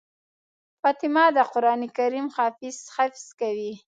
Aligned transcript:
فاطمه 0.81 1.23
د 1.35 1.37
قرآن 1.53 1.81
کريم 1.97 2.27
حفظ 2.95 3.23
کوي. 3.39 3.71